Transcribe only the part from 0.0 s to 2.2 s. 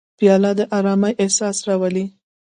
پیاله د ارامۍ احساس راولي.